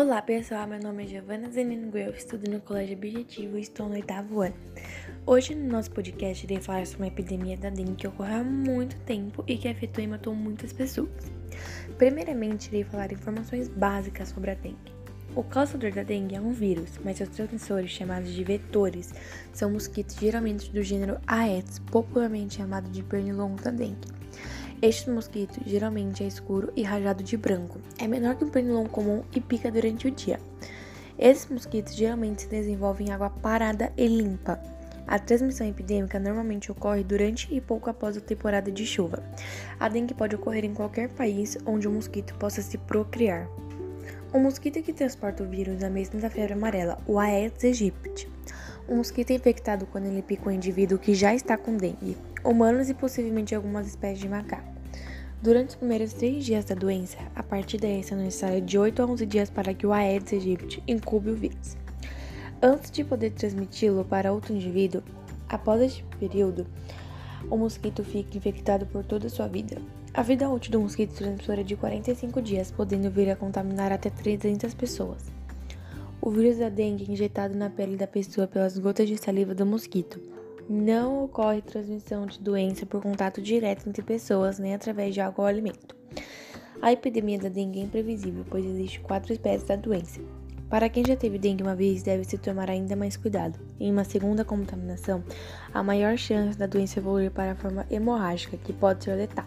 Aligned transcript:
Olá 0.00 0.22
pessoal, 0.22 0.64
meu 0.68 0.78
nome 0.78 1.12
é 1.12 1.50
Zenino 1.50 1.90
Guel, 1.90 2.12
estudo 2.12 2.48
no 2.48 2.60
Colégio 2.60 2.96
Objetivo 2.96 3.58
e 3.58 3.62
estou 3.62 3.88
no 3.88 3.96
oitavo 3.96 4.42
ano. 4.42 4.54
Hoje 5.26 5.56
no 5.56 5.68
nosso 5.68 5.90
podcast 5.90 6.46
irei 6.46 6.60
falar 6.60 6.86
sobre 6.86 7.02
uma 7.02 7.12
epidemia 7.12 7.56
da 7.56 7.68
dengue 7.68 7.96
que 7.96 8.06
ocorreu 8.06 8.36
há 8.36 8.44
muito 8.44 8.94
tempo 9.00 9.42
e 9.48 9.58
que 9.58 9.66
afetou 9.66 10.04
e 10.04 10.06
matou 10.06 10.36
muitas 10.36 10.72
pessoas. 10.72 11.10
Primeiramente, 11.96 12.68
irei 12.68 12.84
falar 12.84 13.12
informações 13.12 13.66
básicas 13.66 14.28
sobre 14.28 14.52
a 14.52 14.54
dengue. 14.54 14.92
O 15.34 15.42
causador 15.42 15.90
da 15.90 16.04
dengue 16.04 16.36
é 16.36 16.40
um 16.40 16.52
vírus, 16.52 16.92
mas 17.04 17.16
seus 17.16 17.30
transmissores, 17.30 17.90
chamados 17.90 18.32
de 18.32 18.44
vetores, 18.44 19.12
são 19.52 19.72
mosquitos 19.72 20.14
geralmente 20.14 20.70
do 20.70 20.80
gênero 20.80 21.18
Aedes, 21.26 21.80
popularmente 21.80 22.58
chamado 22.58 22.88
de 22.88 23.02
pernilongo 23.02 23.60
da 23.60 23.72
dengue. 23.72 24.17
Este 24.80 25.10
mosquito 25.10 25.60
geralmente 25.66 26.22
é 26.22 26.26
escuro 26.28 26.72
e 26.76 26.84
rajado 26.84 27.24
de 27.24 27.36
branco, 27.36 27.80
é 27.98 28.06
menor 28.06 28.36
que 28.36 28.44
um 28.44 28.48
pernilongo 28.48 28.88
comum 28.88 29.24
e 29.34 29.40
pica 29.40 29.72
durante 29.72 30.06
o 30.06 30.10
dia. 30.10 30.38
Esses 31.18 31.50
mosquitos 31.50 31.96
geralmente 31.96 32.42
se 32.42 32.48
desenvolvem 32.48 33.08
em 33.08 33.10
água 33.10 33.28
parada 33.28 33.92
e 33.96 34.06
limpa. 34.06 34.60
A 35.04 35.18
transmissão 35.18 35.66
epidêmica 35.66 36.20
normalmente 36.20 36.70
ocorre 36.70 37.02
durante 37.02 37.52
e 37.52 37.60
pouco 37.60 37.90
após 37.90 38.16
a 38.16 38.20
temporada 38.20 38.70
de 38.70 38.86
chuva. 38.86 39.20
A 39.80 39.88
dengue 39.88 40.14
pode 40.14 40.36
ocorrer 40.36 40.64
em 40.64 40.74
qualquer 40.74 41.08
país 41.08 41.58
onde 41.66 41.88
o 41.88 41.90
mosquito 41.90 42.34
possa 42.36 42.62
se 42.62 42.78
procriar. 42.78 43.48
O 44.32 44.38
mosquito 44.38 44.80
que 44.80 44.92
transporta 44.92 45.42
o 45.42 45.48
vírus 45.48 45.82
é 45.82 45.90
mesmo 45.90 46.20
da 46.20 46.30
febre 46.30 46.52
amarela, 46.52 46.98
o 47.04 47.18
Aedes 47.18 47.64
aegypti. 47.64 48.30
O 48.86 48.94
mosquito 48.94 49.32
é 49.32 49.34
infectado 49.34 49.86
quando 49.86 50.06
ele 50.06 50.22
pica 50.22 50.48
um 50.48 50.52
indivíduo 50.52 50.98
que 50.98 51.14
já 51.14 51.34
está 51.34 51.56
com 51.56 51.76
dengue, 51.76 52.16
humanos 52.44 52.88
e 52.88 52.94
possivelmente 52.94 53.54
algumas 53.54 53.86
espécies 53.86 54.20
de 54.20 54.28
macaco. 54.28 54.78
Durante 55.40 55.70
os 55.70 55.74
primeiros 55.76 56.12
três 56.12 56.44
dias 56.44 56.64
da 56.64 56.74
doença, 56.74 57.18
a 57.34 57.42
partir 57.42 57.78
daí 57.78 58.02
são 58.02 58.18
necessários 58.18 58.66
de 58.66 58.76
8 58.76 59.02
a 59.02 59.06
11 59.06 59.26
dias 59.26 59.50
para 59.50 59.72
que 59.72 59.86
o 59.86 59.92
Aedes 59.92 60.32
aegypti 60.32 60.82
incube 60.86 61.30
o 61.30 61.36
vírus. 61.36 61.76
Antes 62.60 62.90
de 62.90 63.04
poder 63.04 63.30
transmiti-lo 63.30 64.04
para 64.04 64.32
outro 64.32 64.52
indivíduo, 64.52 65.00
após 65.48 65.80
este 65.80 66.04
período, 66.18 66.66
o 67.48 67.56
mosquito 67.56 68.02
fica 68.02 68.36
infectado 68.36 68.84
por 68.86 69.04
toda 69.04 69.28
a 69.28 69.30
sua 69.30 69.46
vida. 69.46 69.80
A 70.12 70.22
vida 70.22 70.48
útil 70.48 70.72
do 70.72 70.80
mosquito 70.80 71.14
transmissor 71.14 71.60
é 71.60 71.62
de 71.62 71.76
45 71.76 72.42
dias, 72.42 72.72
podendo 72.72 73.08
vir 73.08 73.30
a 73.30 73.36
contaminar 73.36 73.92
até 73.92 74.10
300 74.10 74.74
pessoas. 74.74 75.22
O 76.20 76.30
vírus 76.30 76.58
da 76.58 76.68
dengue 76.68 77.06
é 77.08 77.12
injetado 77.12 77.54
na 77.54 77.70
pele 77.70 77.96
da 77.96 78.08
pessoa 78.08 78.48
pelas 78.48 78.76
gotas 78.76 79.08
de 79.08 79.16
saliva 79.16 79.54
do 79.54 79.64
mosquito. 79.64 80.20
Não 80.68 81.24
ocorre 81.24 81.62
transmissão 81.62 82.26
de 82.26 82.38
doença 82.38 82.84
por 82.84 83.00
contato 83.00 83.40
direto 83.40 83.88
entre 83.88 84.02
pessoas, 84.02 84.58
nem 84.58 84.74
através 84.74 85.14
de 85.14 85.20
água 85.22 85.44
ou 85.44 85.48
alimento. 85.48 85.96
A 86.82 86.92
epidemia 86.92 87.38
da 87.38 87.48
dengue 87.48 87.80
é 87.80 87.84
imprevisível, 87.84 88.44
pois 88.50 88.66
existem 88.66 89.00
quatro 89.00 89.32
espécies 89.32 89.66
da 89.66 89.76
doença. 89.76 90.20
Para 90.68 90.90
quem 90.90 91.02
já 91.06 91.16
teve 91.16 91.38
dengue 91.38 91.62
uma 91.62 91.74
vez, 91.74 92.02
deve-se 92.02 92.36
tomar 92.36 92.68
ainda 92.68 92.94
mais 92.94 93.16
cuidado. 93.16 93.58
Em 93.80 93.90
uma 93.90 94.04
segunda 94.04 94.44
contaminação, 94.44 95.24
há 95.72 95.82
maior 95.82 96.18
chance 96.18 96.58
da 96.58 96.66
doença 96.66 96.98
evoluir 96.98 97.30
para 97.30 97.52
a 97.52 97.56
forma 97.56 97.86
hemorrágica, 97.90 98.58
que 98.58 98.74
pode 98.74 99.04
ser 99.04 99.14
letal. 99.14 99.46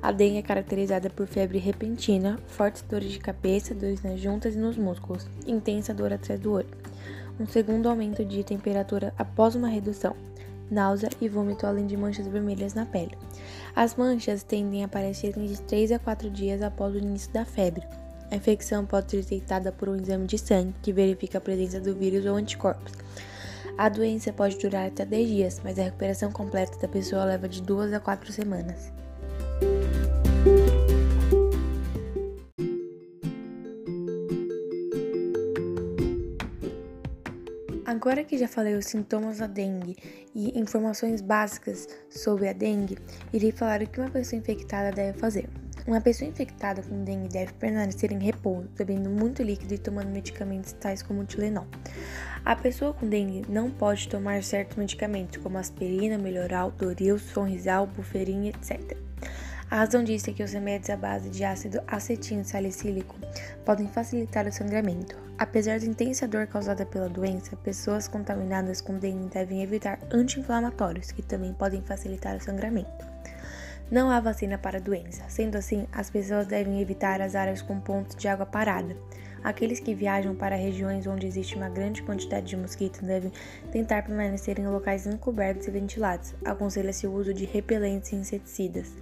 A 0.00 0.10
dengue 0.10 0.38
é 0.38 0.42
caracterizada 0.42 1.10
por 1.10 1.26
febre 1.26 1.58
repentina, 1.58 2.38
fortes 2.46 2.80
dores 2.80 3.12
de 3.12 3.18
cabeça, 3.18 3.74
dores 3.74 4.02
nas 4.02 4.18
juntas 4.18 4.54
e 4.54 4.58
nos 4.58 4.78
músculos, 4.78 5.28
intensa 5.46 5.92
dor 5.92 6.14
atrás 6.14 6.40
do 6.40 6.52
olho. 6.52 6.68
Um 7.38 7.46
segundo 7.46 7.90
aumento 7.90 8.24
de 8.24 8.42
temperatura 8.42 9.12
após 9.18 9.54
uma 9.54 9.68
redução, 9.68 10.16
náusea 10.70 11.10
e 11.20 11.28
vômito, 11.28 11.66
além 11.66 11.86
de 11.86 11.96
manchas 11.96 12.26
vermelhas 12.26 12.74
na 12.74 12.86
pele. 12.86 13.16
As 13.74 13.94
manchas 13.94 14.42
tendem 14.42 14.82
a 14.82 14.86
aparecer 14.86 15.32
de 15.32 15.60
3 15.62 15.92
a 15.92 15.98
4 15.98 16.30
dias 16.30 16.62
após 16.62 16.94
o 16.94 16.98
início 16.98 17.32
da 17.32 17.44
febre. 17.44 17.86
A 18.30 18.36
infecção 18.36 18.84
pode 18.84 19.10
ser 19.10 19.18
detectada 19.18 19.70
por 19.70 19.88
um 19.88 19.96
exame 19.96 20.26
de 20.26 20.38
sangue 20.38 20.74
que 20.82 20.92
verifica 20.92 21.38
a 21.38 21.40
presença 21.40 21.80
do 21.80 21.94
vírus 21.94 22.26
ou 22.26 22.34
anticorpos. 22.34 22.92
A 23.78 23.88
doença 23.88 24.32
pode 24.32 24.58
durar 24.58 24.88
até 24.88 25.04
10 25.04 25.28
dias, 25.28 25.60
mas 25.62 25.78
a 25.78 25.82
recuperação 25.82 26.32
completa 26.32 26.78
da 26.78 26.88
pessoa 26.88 27.24
leva 27.24 27.48
de 27.48 27.62
2 27.62 27.92
a 27.92 28.00
4 28.00 28.32
semanas. 28.32 28.90
Agora 37.96 38.22
que 38.22 38.36
já 38.36 38.46
falei 38.46 38.74
os 38.74 38.84
sintomas 38.84 39.38
da 39.38 39.46
dengue 39.46 39.96
e 40.34 40.60
informações 40.60 41.22
básicas 41.22 41.88
sobre 42.10 42.46
a 42.46 42.52
dengue, 42.52 42.98
irei 43.32 43.50
falar 43.50 43.80
o 43.80 43.86
que 43.86 43.98
uma 43.98 44.10
pessoa 44.10 44.38
infectada 44.38 44.94
deve 44.94 45.18
fazer. 45.18 45.48
Uma 45.86 45.98
pessoa 46.02 46.28
infectada 46.28 46.82
com 46.82 47.04
dengue 47.04 47.30
deve 47.30 47.54
permanecer 47.54 48.12
em 48.12 48.18
repouso, 48.18 48.68
bebendo 48.76 49.08
muito 49.08 49.42
líquido 49.42 49.72
e 49.72 49.78
tomando 49.78 50.10
medicamentos 50.10 50.72
tais 50.72 51.02
como 51.02 51.22
o 51.22 51.24
Tilenol. 51.24 51.66
A 52.44 52.54
pessoa 52.54 52.92
com 52.92 53.08
dengue 53.08 53.46
não 53.48 53.70
pode 53.70 54.06
tomar 54.08 54.42
certos 54.42 54.76
medicamentos 54.76 55.38
como 55.38 55.56
aspirina, 55.56 56.18
melhoral, 56.18 56.72
doril, 56.72 57.18
sonrisal, 57.18 57.86
buferina, 57.86 58.48
etc. 58.48 58.94
A 59.68 59.76
razão 59.76 60.04
disso 60.04 60.30
é 60.30 60.32
que 60.32 60.44
os 60.44 60.52
remédios 60.52 60.90
à 60.90 60.96
base 60.96 61.28
de 61.28 61.42
ácido 61.42 61.80
acetil 61.88 62.44
salicílico 62.44 63.16
podem 63.64 63.88
facilitar 63.88 64.46
o 64.46 64.52
sangramento. 64.52 65.16
Apesar 65.36 65.80
da 65.80 65.86
intensa 65.86 66.28
dor 66.28 66.46
causada 66.46 66.86
pela 66.86 67.08
doença, 67.08 67.56
pessoas 67.56 68.06
contaminadas 68.06 68.80
com 68.80 68.96
dengue 68.96 69.28
devem 69.28 69.64
evitar 69.64 69.98
anti-inflamatórios, 70.12 71.10
que 71.10 71.20
também 71.20 71.52
podem 71.52 71.82
facilitar 71.82 72.36
o 72.36 72.40
sangramento. 72.40 73.04
Não 73.90 74.08
há 74.08 74.20
vacina 74.20 74.56
para 74.56 74.78
a 74.78 74.80
doença, 74.80 75.24
sendo 75.28 75.56
assim, 75.56 75.86
as 75.92 76.10
pessoas 76.10 76.46
devem 76.46 76.80
evitar 76.80 77.20
as 77.20 77.34
áreas 77.34 77.60
com 77.60 77.80
pontos 77.80 78.14
de 78.14 78.28
água 78.28 78.46
parada. 78.46 78.96
Aqueles 79.42 79.80
que 79.80 79.94
viajam 79.94 80.34
para 80.34 80.56
regiões 80.56 81.06
onde 81.06 81.26
existe 81.26 81.56
uma 81.56 81.68
grande 81.68 82.02
quantidade 82.02 82.46
de 82.46 82.56
mosquitos 82.56 83.00
devem 83.00 83.32
tentar 83.72 84.02
permanecer 84.02 84.58
em 84.60 84.66
locais 84.66 85.06
encobertos 85.06 85.66
e 85.66 85.70
ventilados. 85.72 86.34
Aconselha-se 86.44 87.06
o 87.06 87.12
uso 87.12 87.34
de 87.34 87.44
repelentes 87.44 88.12
e 88.12 88.16
inseticidas. 88.16 88.92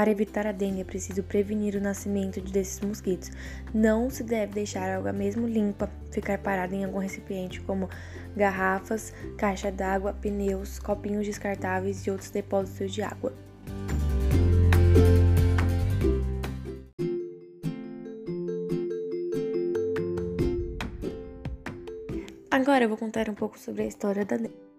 Para 0.00 0.12
evitar 0.12 0.46
a 0.46 0.52
dengue 0.52 0.80
é 0.80 0.84
preciso 0.84 1.22
prevenir 1.22 1.76
o 1.76 1.80
nascimento 1.80 2.40
desses 2.40 2.80
mosquitos. 2.80 3.30
Não 3.74 4.08
se 4.08 4.24
deve 4.24 4.54
deixar 4.54 4.88
a 4.88 4.96
água 4.96 5.12
mesmo 5.12 5.46
limpa 5.46 5.90
ficar 6.10 6.38
parada 6.38 6.74
em 6.74 6.86
algum 6.86 6.96
recipiente, 6.96 7.60
como 7.60 7.86
garrafas, 8.34 9.12
caixa 9.36 9.70
d'água, 9.70 10.14
pneus, 10.14 10.78
copinhos 10.78 11.26
descartáveis 11.26 12.06
e 12.06 12.10
outros 12.10 12.30
depósitos 12.30 12.94
de 12.94 13.02
água. 13.02 13.34
Agora 22.50 22.84
eu 22.84 22.88
vou 22.88 22.96
contar 22.96 23.28
um 23.28 23.34
pouco 23.34 23.58
sobre 23.58 23.82
a 23.82 23.86
história 23.86 24.24
da 24.24 24.38
dengue. 24.38 24.69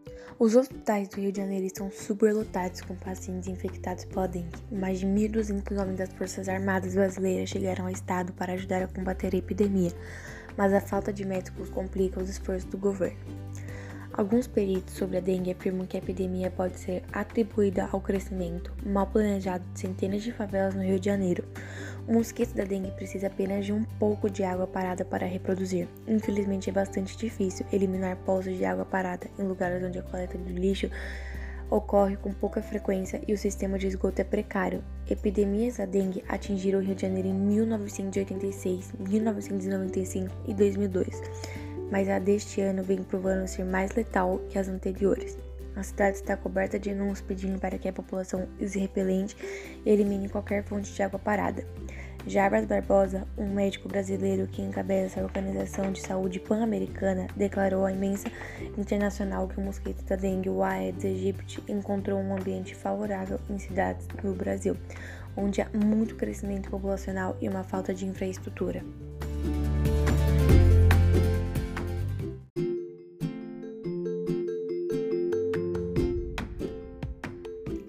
Os 0.41 0.55
hospitais 0.55 1.07
do 1.07 1.17
Rio 1.17 1.31
de 1.31 1.39
Janeiro 1.39 1.67
estão 1.67 1.91
superlotados 1.91 2.81
com 2.81 2.95
pacientes 2.95 3.47
infectados 3.47 4.05
pela 4.05 4.27
dengue. 4.27 4.57
Mais 4.71 4.99
de 4.99 5.05
1.200 5.05 5.79
homens 5.79 5.99
das 5.99 6.11
Forças 6.13 6.49
Armadas 6.49 6.95
brasileiras 6.95 7.47
chegaram 7.47 7.85
ao 7.85 7.91
estado 7.91 8.33
para 8.33 8.53
ajudar 8.53 8.81
a 8.81 8.87
combater 8.87 9.35
a 9.35 9.37
epidemia, 9.37 9.91
mas 10.57 10.73
a 10.73 10.81
falta 10.81 11.13
de 11.13 11.23
médicos 11.25 11.69
complica 11.69 12.19
os 12.19 12.27
esforços 12.27 12.67
do 12.67 12.75
governo. 12.79 13.19
Alguns 14.13 14.45
peritos 14.45 14.93
sobre 14.95 15.17
a 15.17 15.21
dengue 15.21 15.51
afirmam 15.51 15.85
que 15.85 15.95
a 15.95 15.99
epidemia 15.99 16.51
pode 16.51 16.77
ser 16.77 17.03
atribuída 17.13 17.87
ao 17.91 18.01
crescimento 18.01 18.73
mal 18.85 19.07
planejado 19.07 19.63
de 19.73 19.79
centenas 19.79 20.21
de 20.21 20.31
favelas 20.33 20.75
no 20.75 20.83
Rio 20.83 20.99
de 20.99 21.05
Janeiro, 21.05 21.45
o 22.07 22.13
mosquito 22.13 22.53
da 22.55 22.63
dengue 22.63 22.91
precisa 22.91 23.27
apenas 23.27 23.65
de 23.65 23.71
um 23.71 23.83
pouco 23.83 24.29
de 24.29 24.43
água 24.43 24.65
parada 24.65 25.05
para 25.05 25.25
reproduzir. 25.25 25.87
Infelizmente, 26.07 26.69
é 26.69 26.73
bastante 26.73 27.15
difícil 27.15 27.65
eliminar 27.71 28.17
poços 28.17 28.57
de 28.57 28.65
água 28.65 28.83
parada 28.83 29.29
em 29.37 29.43
lugares 29.43 29.83
onde 29.83 29.99
a 29.99 30.03
coleta 30.03 30.37
do 30.37 30.51
lixo 30.51 30.89
ocorre 31.69 32.17
com 32.17 32.33
pouca 32.33 32.61
frequência 32.61 33.21
e 33.25 33.33
o 33.33 33.37
sistema 33.37 33.79
de 33.79 33.87
esgoto 33.87 34.19
é 34.19 34.25
precário. 34.25 34.83
Epidemias 35.09 35.77
da 35.77 35.85
dengue 35.85 36.23
atingiram 36.27 36.79
o 36.79 36.81
Rio 36.81 36.95
de 36.95 37.03
Janeiro 37.03 37.29
em 37.29 37.33
1986, 37.33 38.93
1995 38.99 40.35
e 40.47 40.53
2002, 40.53 41.21
mas 41.91 42.09
a 42.09 42.17
deste 42.17 42.61
ano 42.61 42.81
vem 42.81 43.03
provando 43.03 43.45
ser 43.45 43.65
mais 43.65 43.91
letal 43.91 44.39
que 44.49 44.57
as 44.57 44.69
anteriores. 44.69 45.37
A 45.75 45.83
cidade 45.83 46.17
está 46.17 46.35
coberta 46.35 46.77
de 46.79 46.89
anúncios 46.89 47.21
pedindo 47.21 47.59
para 47.59 47.77
que 47.77 47.87
a 47.87 47.93
população 47.93 48.47
use 48.59 48.79
repelente 48.79 49.35
e 49.85 49.89
elimine 49.89 50.27
qualquer 50.27 50.63
fonte 50.63 50.91
de 50.91 51.03
água 51.03 51.19
parada. 51.19 51.65
Jarbas 52.27 52.65
Barbosa, 52.65 53.27
um 53.37 53.47
médico 53.47 53.87
brasileiro 53.87 54.47
que 54.47 54.61
encabeça 54.61 55.19
a 55.19 55.23
Organização 55.23 55.91
de 55.91 56.01
Saúde 56.01 56.39
Pan-Americana, 56.39 57.27
declarou 57.35 57.85
à 57.85 57.91
imprensa 57.91 58.29
internacional 58.77 59.47
que 59.47 59.59
o 59.59 59.63
mosquito 59.63 60.03
da 60.03 60.15
dengue, 60.15 60.49
o 60.49 60.61
Aedes 60.61 61.05
aegypti, 61.05 61.63
encontrou 61.67 62.19
um 62.19 62.35
ambiente 62.35 62.75
favorável 62.75 63.39
em 63.49 63.57
cidades 63.57 64.05
do 64.21 64.33
Brasil, 64.33 64.77
onde 65.35 65.61
há 65.61 65.69
muito 65.73 66.15
crescimento 66.15 66.69
populacional 66.69 67.35
e 67.41 67.49
uma 67.49 67.63
falta 67.63 67.93
de 67.93 68.05
infraestrutura. 68.05 68.83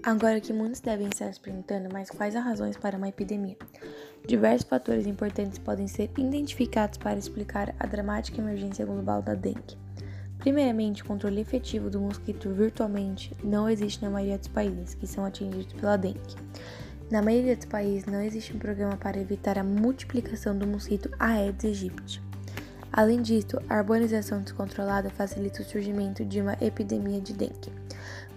Agora 0.05 0.41
que 0.41 0.53
muitos 0.53 0.81
devem 0.81 1.07
estar 1.07 1.33
se 1.33 1.39
perguntando, 1.39 1.89
mas 1.93 2.11
quais 2.11 2.35
as 2.35 2.45
razões 2.45 2.77
para 2.77 2.97
uma 2.97 3.09
epidemia? 3.09 3.57
Diversos 4.27 4.69
fatores 4.69 5.07
importantes 5.07 5.61
podem 5.61 5.87
ser 5.87 6.11
identificados 6.19 6.99
para 6.99 7.17
explicar 7.17 7.73
a 7.79 7.87
dramática 7.87 8.41
emergência 8.41 8.85
global 8.85 9.23
da 9.23 9.35
dengue. 9.35 9.79
Primeiramente, 10.41 11.03
o 11.03 11.07
controle 11.07 11.41
efetivo 11.41 11.89
do 11.89 12.01
mosquito 12.01 12.51
virtualmente 12.51 13.33
não 13.45 13.71
existe 13.71 14.03
na 14.03 14.11
maioria 14.11 14.39
dos 14.39 14.49
países 14.49 14.93
que 14.97 15.07
são 15.07 15.25
atingidos 15.25 15.73
pela 15.73 15.97
dengue. 15.97 16.35
Na 17.09 17.23
maioria 17.23 17.55
dos 17.55 17.67
países 17.67 18.05
não 18.05 18.21
existe 18.21 18.57
um 18.57 18.59
programa 18.59 18.97
para 18.97 19.21
evitar 19.21 19.57
a 19.57 19.63
multiplicação 19.63 20.59
do 20.59 20.67
mosquito 20.67 21.15
Aedes 21.17 21.65
aegypti. 21.65 22.32
Além 22.93 23.23
disso, 23.23 23.59
a 23.71 23.79
urbanização 23.79 24.43
descontrolada 24.43 25.09
facilita 25.09 25.63
o 25.63 25.65
surgimento 25.65 26.27
de 26.27 26.43
uma 26.43 26.59
epidemia 26.61 27.23
de 27.23 27.33
dengue. 27.33 27.73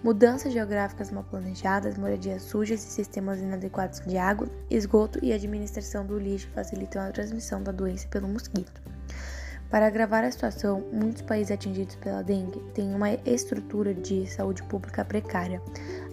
Mudanças 0.02 0.50
geográficas 0.50 1.10
mal 1.10 1.24
planejadas, 1.24 1.98
moradias 1.98 2.42
sujas 2.42 2.82
e 2.82 2.88
sistemas 2.90 3.38
inadequados 3.38 4.00
de 4.00 4.16
água, 4.16 4.48
esgoto 4.70 5.18
e 5.22 5.30
administração 5.30 6.06
do 6.06 6.18
lixo 6.18 6.48
facilitam 6.54 7.02
a 7.02 7.10
transmissão 7.10 7.62
da 7.62 7.70
doença 7.70 8.08
pelo 8.08 8.28
mosquito. 8.28 8.80
Para 9.68 9.88
agravar 9.88 10.24
a 10.24 10.30
situação, 10.30 10.82
muitos 10.90 11.20
países 11.20 11.50
atingidos 11.50 11.96
pela 11.96 12.22
dengue 12.22 12.60
têm 12.72 12.94
uma 12.94 13.12
estrutura 13.26 13.92
de 13.92 14.26
saúde 14.26 14.62
pública 14.62 15.04
precária. 15.04 15.60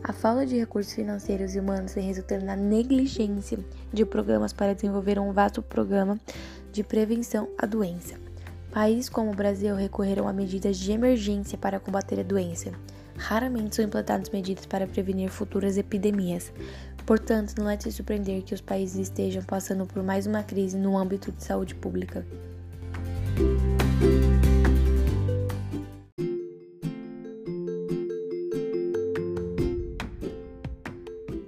A 0.04 0.12
falta 0.12 0.46
de 0.46 0.58
recursos 0.58 0.92
financeiros 0.92 1.56
e 1.56 1.60
humanos 1.60 1.94
vem 1.94 2.08
resultando 2.08 2.44
na 2.44 2.58
negligência 2.58 3.60
de 3.94 4.04
programas 4.06 4.52
para 4.52 4.76
desenvolver 4.76 5.18
um 5.18 5.32
vasto 5.32 5.62
programa 5.62 6.20
de 6.74 6.84
prevenção 6.84 7.48
à 7.58 7.66
doença. 7.66 8.33
Países 8.74 9.08
como 9.08 9.32
o 9.32 9.36
Brasil 9.36 9.76
recorreram 9.76 10.28
a 10.28 10.34
medidas 10.34 10.78
de 10.78 10.92
emergência 10.92 11.58
para 11.58 11.80
combater 11.80 12.20
a 12.20 12.24
doença 12.24 12.72
raramente 13.16 13.76
são 13.76 13.86
implantadas 13.86 14.30
medidas 14.30 14.66
para 14.66 14.88
prevenir 14.88 15.30
futuras 15.30 15.78
epidemias. 15.78 16.52
Portanto, 17.06 17.56
não 17.58 17.70
é 17.70 17.76
de 17.76 17.92
surpreender 17.92 18.44
que 18.44 18.54
os 18.54 18.62
países 18.62 19.08
estejam 19.08 19.44
passando 19.44 19.86
por 19.86 20.02
mais 20.04 20.26
uma 20.26 20.44
crise 20.44 20.78
no 20.78 20.98
âmbito 20.98 21.32
de 21.32 21.44
saúde 21.44 21.76
pública. 21.76 22.26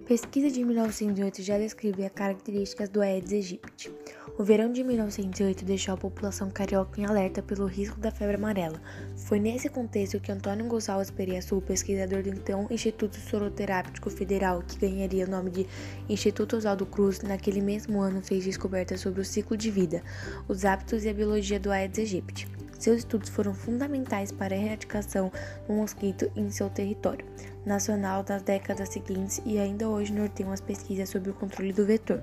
Pesquisa 0.07 0.51
de 0.51 0.63
1908 0.63 1.41
já 1.41 1.57
descreve 1.57 2.05
as 2.05 2.11
características 2.11 2.89
do 2.89 3.01
Aedes 3.01 3.33
aegypti. 3.33 4.04
O 4.37 4.43
verão 4.43 4.69
de 4.69 4.83
1908 4.83 5.63
deixou 5.63 5.93
a 5.93 5.97
população 5.97 6.49
carioca 6.49 6.99
em 6.99 7.05
alerta 7.05 7.41
pelo 7.41 7.65
risco 7.65 7.97
da 8.01 8.11
febre 8.11 8.35
amarela. 8.35 8.81
Foi 9.15 9.39
nesse 9.39 9.69
contexto 9.69 10.19
que 10.19 10.29
Antônio 10.29 10.67
Gonçalves 10.67 11.09
Pereira 11.09 11.39
pesquisador 11.65 12.21
do 12.21 12.27
então 12.27 12.67
Instituto 12.69 13.15
Soroterápico 13.15 14.09
Federal, 14.09 14.61
que 14.61 14.77
ganharia 14.77 15.25
o 15.25 15.29
nome 15.29 15.51
de 15.51 15.67
Instituto 16.09 16.57
Oswaldo 16.57 16.85
Cruz, 16.85 17.21
naquele 17.21 17.61
mesmo 17.61 18.01
ano 18.01 18.21
fez 18.21 18.43
descobertas 18.43 18.99
sobre 18.99 19.21
o 19.21 19.25
ciclo 19.25 19.55
de 19.55 19.71
vida, 19.71 20.03
os 20.49 20.65
hábitos 20.65 21.05
e 21.05 21.09
a 21.09 21.13
biologia 21.13 21.57
do 21.57 21.71
Aedes 21.71 21.99
aegypti. 21.99 22.45
Seus 22.77 22.97
estudos 22.97 23.29
foram 23.29 23.53
fundamentais 23.53 24.33
para 24.33 24.53
a 24.53 24.57
erradicação 24.57 25.31
do 25.65 25.73
mosquito 25.73 26.29
em 26.35 26.51
seu 26.51 26.69
território 26.69 27.25
nacional 27.65 28.23
nas 28.27 28.41
décadas 28.41 28.89
seguintes 28.89 29.41
e 29.45 29.57
ainda 29.57 29.89
hoje 29.89 30.13
norteiam 30.13 30.51
as 30.51 30.61
pesquisas 30.61 31.09
sobre 31.09 31.29
o 31.29 31.33
controle 31.33 31.73
do 31.73 31.85
vetor. 31.85 32.21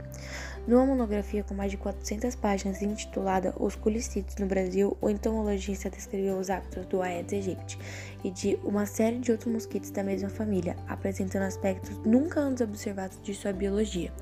Numa 0.66 0.86
monografia 0.86 1.42
com 1.42 1.54
mais 1.54 1.72
de 1.72 1.76
400 1.76 2.36
páginas 2.36 2.82
intitulada 2.82 3.52
Os 3.58 3.74
colicitos 3.74 4.36
no 4.36 4.46
Brasil, 4.46 4.96
o 5.00 5.10
entomologista 5.10 5.90
descreveu 5.90 6.38
os 6.38 6.50
hábitos 6.50 6.86
do 6.86 7.02
Aedes 7.02 7.32
aegypti 7.32 7.78
e 8.22 8.30
de 8.30 8.56
uma 8.62 8.86
série 8.86 9.18
de 9.18 9.32
outros 9.32 9.52
mosquitos 9.52 9.90
da 9.90 10.04
mesma 10.04 10.28
família, 10.28 10.76
apresentando 10.86 11.42
aspectos 11.42 11.98
nunca 12.06 12.38
antes 12.38 12.62
observados 12.62 13.18
de 13.22 13.34
sua 13.34 13.52
biologia. 13.52 14.12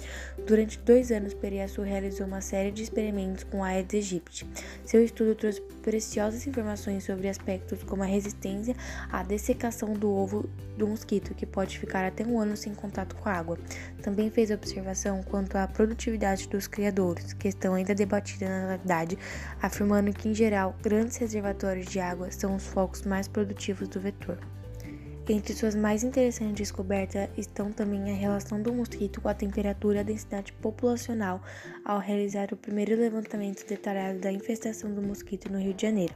Durante 0.47 0.79
dois 0.79 1.13
anos, 1.13 1.35
Periaçu 1.35 1.83
realizou 1.83 2.27
uma 2.27 2.41
série 2.41 2.71
de 2.71 2.83
experimentos 2.83 3.45
com 3.45 3.63
Aedes 3.63 4.11
aegypti. 4.11 4.47
Seu 4.85 5.05
estudo 5.05 5.35
trouxe 5.35 5.61
preciosas 5.83 6.47
informações 6.47 7.05
sobre 7.05 7.29
aspectos 7.29 7.83
como 7.83 8.03
a 8.03 8.07
resistência 8.07 8.75
à 9.13 9.23
dessecação 9.23 9.93
do 9.93 10.11
ovo 10.11 10.49
do 10.79 10.89
mosquito, 10.89 11.10
que 11.19 11.47
pode 11.47 11.79
ficar 11.79 12.05
até 12.05 12.25
um 12.25 12.39
ano 12.39 12.57
sem 12.57 12.75
contato 12.75 13.17
com 13.17 13.29
a 13.29 13.33
água. 13.33 13.59
Também 14.03 14.31
fez 14.31 14.51
observação 14.51 15.23
quanto 15.23 15.57
à 15.57 15.67
produtividade 15.67 16.49
dos 16.49 16.69
criadores, 16.69 17.33
questão 17.33 17.75
ainda 17.75 17.95
debatida 17.95 18.47
na 18.47 18.75
atualidade, 18.75 19.19
afirmando 19.61 20.13
que, 20.13 20.29
em 20.29 20.35
geral, 20.35 20.77
grandes 20.83 21.17
reservatórios 21.17 21.87
de 21.87 21.99
água 21.99 22.31
são 22.31 22.55
os 22.55 22.67
focos 22.67 23.03
mais 23.03 23.27
produtivos 23.27 23.89
do 23.89 23.99
vetor. 23.99 24.39
Entre 25.29 25.55
suas 25.55 25.77
mais 25.77 26.03
interessantes 26.03 26.55
descobertas 26.55 27.29
estão 27.37 27.71
também 27.71 28.11
a 28.11 28.15
relação 28.17 28.61
do 28.61 28.73
mosquito 28.73 29.21
com 29.21 29.29
a 29.29 29.35
temperatura 29.35 29.99
e 29.99 30.01
a 30.01 30.03
densidade 30.03 30.53
populacional 30.55 31.41
ao 31.85 32.01
realizar 32.01 32.49
o 32.53 32.57
primeiro 32.57 32.97
levantamento 32.97 33.65
detalhado 33.65 34.19
da 34.19 34.33
infestação 34.33 34.93
do 34.93 35.01
mosquito 35.01 35.49
no 35.53 35.61
Rio 35.61 35.73
de 35.73 35.83
Janeiro. 35.83 36.13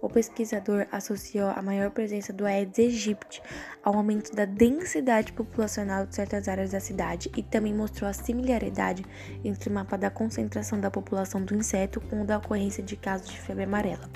O 0.00 0.10
pesquisador 0.10 0.86
associou 0.92 1.48
a 1.48 1.62
maior 1.62 1.90
presença 1.90 2.32
do 2.32 2.44
Aedes 2.44 2.78
aegypti 2.78 3.42
ao 3.82 3.94
aumento 3.94 4.34
da 4.34 4.44
densidade 4.44 5.32
populacional 5.32 6.04
de 6.06 6.14
certas 6.14 6.48
áreas 6.48 6.72
da 6.72 6.80
cidade 6.80 7.30
e 7.34 7.42
também 7.42 7.72
mostrou 7.72 8.08
a 8.08 8.12
similaridade 8.12 9.04
entre 9.42 9.70
o 9.70 9.72
mapa 9.72 9.96
da 9.96 10.10
concentração 10.10 10.78
da 10.78 10.90
população 10.90 11.42
do 11.42 11.54
inseto 11.54 12.00
com 12.00 12.20
o 12.20 12.24
da 12.26 12.36
ocorrência 12.36 12.82
de 12.82 12.94
casos 12.94 13.28
de 13.30 13.40
febre 13.40 13.64
amarela. 13.64 14.10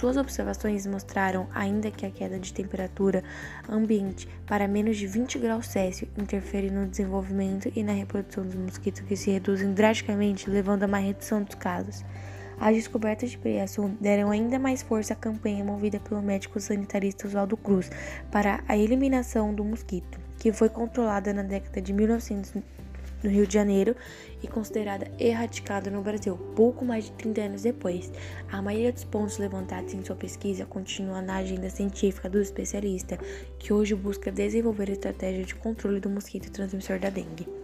Suas 0.00 0.16
observações 0.16 0.86
mostraram 0.86 1.46
ainda 1.54 1.90
que 1.90 2.06
a 2.06 2.10
queda 2.10 2.38
de 2.38 2.54
temperatura 2.54 3.22
ambiente 3.68 4.26
para 4.46 4.66
menos 4.66 4.96
de 4.96 5.06
20 5.06 5.38
graus 5.38 5.66
Celsius 5.66 6.10
interfere 6.16 6.70
no 6.70 6.86
desenvolvimento 6.86 7.70
e 7.76 7.82
na 7.82 7.92
reprodução 7.92 8.44
dos 8.44 8.54
mosquitos 8.54 9.02
que 9.02 9.16
se 9.16 9.30
reduzem 9.30 9.74
drasticamente, 9.74 10.48
levando 10.48 10.84
a 10.84 10.86
uma 10.86 10.98
redução 10.98 11.42
dos 11.42 11.54
casos. 11.56 12.02
As 12.60 12.74
descobertas 12.74 13.30
de 13.30 13.38
Priaçu 13.38 13.88
deram 13.98 14.30
ainda 14.30 14.58
mais 14.58 14.82
força 14.82 15.14
à 15.14 15.16
campanha 15.16 15.64
movida 15.64 15.98
pelo 15.98 16.20
médico 16.20 16.60
sanitarista 16.60 17.26
Oswaldo 17.26 17.56
Cruz 17.56 17.90
para 18.30 18.62
a 18.68 18.76
eliminação 18.76 19.54
do 19.54 19.64
mosquito, 19.64 20.20
que 20.38 20.52
foi 20.52 20.68
controlada 20.68 21.32
na 21.32 21.42
década 21.42 21.80
de 21.80 21.90
1900 21.90 22.62
no 23.22 23.30
Rio 23.30 23.46
de 23.46 23.54
Janeiro 23.54 23.96
e 24.42 24.46
considerada 24.46 25.10
erradicada 25.18 25.90
no 25.90 26.02
Brasil, 26.02 26.36
pouco 26.54 26.84
mais 26.84 27.04
de 27.04 27.12
30 27.12 27.40
anos 27.40 27.62
depois. 27.62 28.12
A 28.52 28.60
maioria 28.60 28.92
dos 28.92 29.04
pontos 29.04 29.38
levantados 29.38 29.94
em 29.94 30.04
sua 30.04 30.16
pesquisa 30.16 30.66
continua 30.66 31.22
na 31.22 31.36
agenda 31.36 31.70
científica 31.70 32.28
do 32.28 32.42
especialista, 32.42 33.18
que 33.58 33.72
hoje 33.72 33.94
busca 33.94 34.30
desenvolver 34.30 34.90
estratégia 34.90 35.44
de 35.44 35.54
controle 35.54 35.98
do 35.98 36.10
mosquito 36.10 36.50
transmissor 36.50 36.98
da 36.98 37.08
dengue. 37.08 37.59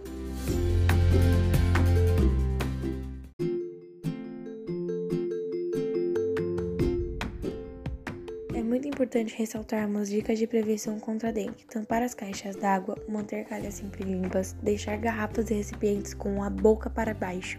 Importante 9.07 9.37
ressaltarmos 9.37 10.09
dicas 10.09 10.37
de 10.37 10.45
prevenção 10.45 10.99
contra 10.99 11.31
dengue. 11.31 11.65
Tampar 11.71 12.03
as 12.03 12.13
caixas 12.13 12.57
d'água, 12.57 12.97
manter 13.07 13.45
calhas 13.45 13.75
sempre 13.75 14.03
limpas, 14.03 14.51
deixar 14.61 14.97
garrafas 14.97 15.49
e 15.49 15.53
recipientes 15.53 16.13
com 16.13 16.43
a 16.43 16.49
boca 16.49 16.89
para 16.89 17.13
baixo, 17.13 17.57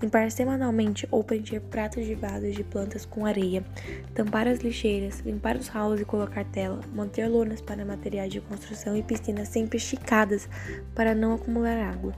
limpar 0.00 0.30
semanalmente 0.30 1.06
ou 1.10 1.22
preencher 1.22 1.60
pratos 1.60 2.06
de 2.06 2.14
vasos 2.14 2.56
de 2.56 2.64
plantas 2.64 3.04
com 3.04 3.26
areia, 3.26 3.62
tampar 4.14 4.48
as 4.48 4.60
lixeiras, 4.60 5.20
limpar 5.20 5.54
os 5.56 5.68
ralos 5.68 6.00
e 6.00 6.04
colocar 6.06 6.46
tela, 6.46 6.80
manter 6.94 7.28
lonas 7.28 7.60
para 7.60 7.84
materiais 7.84 8.32
de 8.32 8.40
construção 8.40 8.96
e 8.96 9.02
piscinas 9.02 9.48
sempre 9.48 9.76
esticadas 9.76 10.48
para 10.94 11.14
não 11.14 11.34
acumular 11.34 11.76
água. 11.76 12.14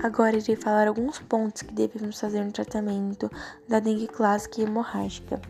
Agora 0.00 0.36
irei 0.36 0.54
falar 0.54 0.86
alguns 0.86 1.18
pontos 1.18 1.62
que 1.62 1.74
devemos 1.74 2.20
fazer 2.20 2.44
no 2.44 2.52
tratamento 2.52 3.28
da 3.68 3.80
dengue 3.80 4.06
clássica 4.06 4.60
e 4.60 4.64
hemorrágica. 4.64 5.40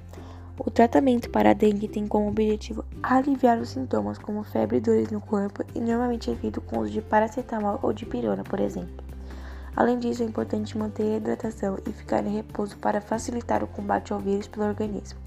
O 0.58 0.70
tratamento 0.70 1.28
para 1.28 1.50
a 1.50 1.52
dengue 1.52 1.86
tem 1.86 2.08
como 2.08 2.28
objetivo 2.28 2.82
aliviar 3.02 3.58
os 3.58 3.68
sintomas, 3.68 4.16
como 4.16 4.42
febre 4.42 4.78
e 4.78 4.80
dores 4.80 5.10
no 5.10 5.20
corpo, 5.20 5.62
e 5.74 5.80
normalmente 5.80 6.30
é 6.30 6.34
feito 6.34 6.62
com 6.62 6.80
uso 6.80 6.92
de 6.92 7.02
paracetamol 7.02 7.78
ou 7.82 7.92
de 7.92 8.06
pirona, 8.06 8.42
por 8.42 8.58
exemplo. 8.58 9.04
Além 9.76 9.98
disso, 9.98 10.22
é 10.22 10.26
importante 10.26 10.78
manter 10.78 11.12
a 11.12 11.16
hidratação 11.18 11.78
e 11.86 11.92
ficar 11.92 12.26
em 12.26 12.34
repouso 12.36 12.76
para 12.78 13.02
facilitar 13.02 13.62
o 13.62 13.68
combate 13.68 14.14
ao 14.14 14.18
vírus 14.18 14.48
pelo 14.48 14.66
organismo. 14.66 15.20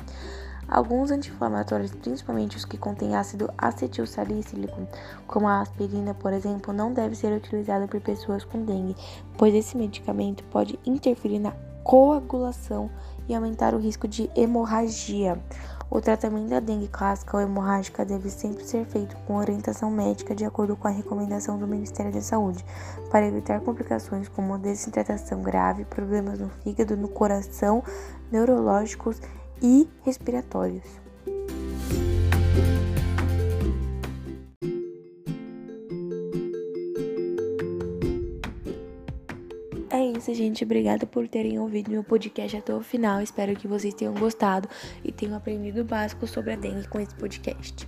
Alguns 0.72 1.12
anti-inflamatórios, 1.12 1.92
principalmente 1.92 2.56
os 2.56 2.64
que 2.64 2.78
contêm 2.78 3.14
ácido 3.14 3.50
acetilsalicílico, 3.58 4.88
como 5.28 5.46
a 5.46 5.60
aspirina, 5.60 6.14
por 6.14 6.32
exemplo, 6.32 6.74
não 6.74 6.94
deve 6.94 7.14
ser 7.14 7.34
utilizado 7.34 7.90
por 7.90 8.00
pessoas 8.00 8.46
com 8.46 8.64
dengue, 8.64 8.96
pois 9.38 9.54
esse 9.54 9.76
medicamento 9.76 10.46
pode 10.46 10.80
interferir 10.86 11.40
na 11.40 11.52
coagulação 11.84 12.90
e 13.28 13.36
aumentar 13.36 13.74
o 13.74 13.80
risco 13.80 14.08
de 14.08 14.32
hemorragia. 14.34 15.38
O 15.90 16.00
tratamento 16.00 16.48
da 16.48 16.62
dengue 16.62 16.88
clássica 16.88 17.36
ou 17.36 17.44
hemorrágica 17.44 18.06
deve 18.06 18.30
sempre 18.30 18.64
ser 18.64 18.86
feito 18.86 19.18
com 19.28 19.36
orientação 19.36 19.92
médica 19.92 20.34
de 20.34 20.46
acordo 20.46 20.78
com 20.78 20.88
a 20.88 20.92
recomendação 20.92 21.60
do 21.60 21.68
Ministério 21.68 22.14
da 22.14 22.22
Saúde, 22.22 22.64
para 23.10 23.28
evitar 23.28 23.60
complicações 23.60 24.30
como 24.30 24.58
desidratação 24.58 25.42
grave, 25.42 25.84
problemas 25.84 26.40
no 26.40 26.48
fígado, 26.64 26.96
no 26.96 27.10
coração, 27.10 27.84
neurológicos 28.32 29.20
e 29.62 29.88
respiratórios. 30.04 31.02
É 39.90 40.18
isso, 40.18 40.34
gente. 40.34 40.64
Obrigada 40.64 41.06
por 41.06 41.28
terem 41.28 41.60
ouvido 41.60 41.92
meu 41.92 42.04
podcast 42.04 42.58
até 42.58 42.74
o 42.74 42.82
final. 42.82 43.22
Espero 43.22 43.56
que 43.56 43.68
vocês 43.68 43.94
tenham 43.94 44.14
gostado 44.14 44.68
e 45.04 45.12
tenham 45.12 45.36
aprendido 45.36 45.84
básico 45.84 46.26
sobre 46.26 46.54
a 46.54 46.56
dengue 46.56 46.88
com 46.88 47.00
esse 47.00 47.14
podcast. 47.16 47.88